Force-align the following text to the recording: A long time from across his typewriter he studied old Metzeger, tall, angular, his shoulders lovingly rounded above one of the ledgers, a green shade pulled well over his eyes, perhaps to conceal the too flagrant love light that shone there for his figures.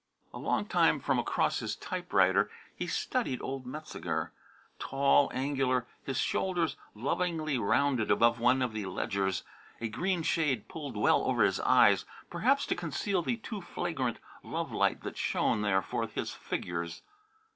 A 0.33 0.39
long 0.39 0.65
time 0.65 0.99
from 0.99 1.19
across 1.19 1.59
his 1.59 1.75
typewriter 1.75 2.49
he 2.75 2.87
studied 2.87 3.39
old 3.39 3.67
Metzeger, 3.67 4.31
tall, 4.79 5.29
angular, 5.31 5.85
his 6.03 6.17
shoulders 6.17 6.75
lovingly 6.95 7.59
rounded 7.59 8.09
above 8.09 8.39
one 8.39 8.63
of 8.63 8.73
the 8.73 8.87
ledgers, 8.87 9.43
a 9.79 9.89
green 9.89 10.23
shade 10.23 10.67
pulled 10.67 10.97
well 10.97 11.23
over 11.25 11.43
his 11.43 11.59
eyes, 11.59 12.05
perhaps 12.31 12.65
to 12.65 12.75
conceal 12.75 13.21
the 13.21 13.37
too 13.37 13.61
flagrant 13.61 14.17
love 14.41 14.71
light 14.71 15.01
that 15.03 15.17
shone 15.19 15.61
there 15.61 15.83
for 15.83 16.07
his 16.07 16.31
figures. 16.33 17.03